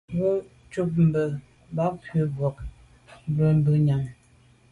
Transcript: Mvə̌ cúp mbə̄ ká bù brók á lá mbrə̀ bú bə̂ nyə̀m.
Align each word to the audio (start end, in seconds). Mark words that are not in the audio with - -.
Mvə̌ 0.15 0.31
cúp 0.71 0.91
mbə̄ 1.07 1.25
ká 1.75 1.85
bù 2.11 2.25
brók 2.35 2.57
á 2.61 2.67
lá 2.67 3.15
mbrə̀ 3.31 3.53
bú 3.63 3.63
bə̂ 3.65 3.75
nyə̀m. 3.85 4.03